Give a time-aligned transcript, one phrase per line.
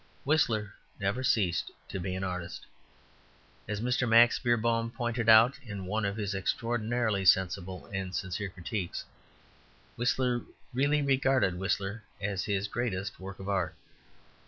[0.23, 2.65] Whistler never ceased to be an artist.
[3.67, 4.09] As Mr.
[4.09, 9.05] Max Beerbohm pointed out in one of his extraordinarily sensible and sincere critiques,
[9.97, 10.41] Whistler
[10.73, 13.75] really regarded Whistler as his greatest work of art.